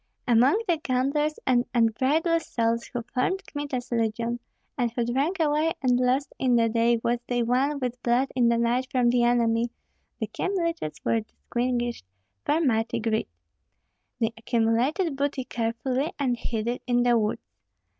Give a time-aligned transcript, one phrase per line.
[0.27, 4.39] Among the gamblers and unbridled souls who formed Kmita's legion,
[4.75, 8.49] and who drank away and lost in the day what they won with blood in
[8.49, 9.69] the night from the enemy,
[10.19, 12.05] the Kyemliches were distinguished
[12.43, 13.27] for mighty greed.
[14.19, 17.45] They accumulated booty carefully, and hid it in the woods.